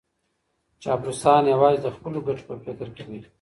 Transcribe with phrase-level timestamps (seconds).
[0.81, 3.21] چاپلوسان یوازې د خپلو ګټو په فکر کي وي.